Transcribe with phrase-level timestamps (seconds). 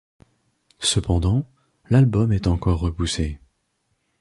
[0.79, 1.45] Cependant,
[1.91, 3.39] l'album est encore repoussé.